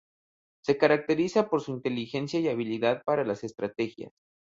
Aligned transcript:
Se 0.63 0.79
caracteriza 0.79 1.47
por 1.47 1.61
su 1.61 1.73
inteligencia 1.73 2.39
y 2.39 2.47
habilidad 2.47 3.03
para 3.05 3.23
las 3.23 3.43
estrategias. 3.43 4.11